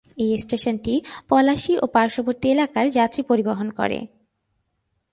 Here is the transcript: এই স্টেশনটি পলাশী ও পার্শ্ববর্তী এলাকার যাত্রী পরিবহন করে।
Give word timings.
এই 0.17 0.31
স্টেশনটি 0.37 0.93
পলাশী 1.29 1.73
ও 1.77 1.85
পার্শ্ববর্তী 1.87 2.47
এলাকার 2.49 2.85
যাত্রী 2.89 3.21
পরিবহন 3.23 3.67
করে। 3.71 3.99